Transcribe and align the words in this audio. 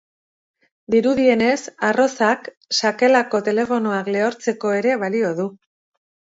Dirudienez, 0.95 1.57
arrozak 1.89 2.49
sakelako 2.79 3.43
telefonoak 3.51 4.13
lehortzeko 4.19 4.75
ere 4.81 4.99
balio 5.07 5.35
du. 5.45 5.51